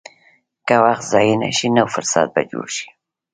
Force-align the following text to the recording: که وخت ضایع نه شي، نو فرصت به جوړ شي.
که 0.67 0.75
وخت 0.83 1.03
ضایع 1.11 1.35
نه 1.41 1.49
شي، 1.57 1.67
نو 1.75 1.83
فرصت 1.95 2.27
به 2.33 2.41
جوړ 2.51 2.67
شي. 2.75 2.87